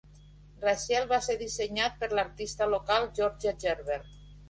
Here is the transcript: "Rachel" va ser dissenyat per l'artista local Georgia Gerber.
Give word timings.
"Rachel" 0.63 1.05
va 1.11 1.19
ser 1.27 1.35
dissenyat 1.43 2.01
per 2.01 2.11
l'artista 2.17 2.71
local 2.75 3.09
Georgia 3.21 3.59
Gerber. 3.67 4.05